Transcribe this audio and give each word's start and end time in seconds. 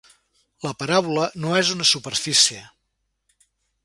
La 0.67 0.71
paràbola 0.77 1.27
no 1.43 1.51
és 1.59 1.69
una 1.73 1.87
superfície. 1.89 2.63